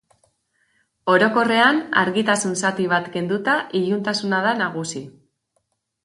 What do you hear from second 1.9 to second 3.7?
argitasun zati bat kenduta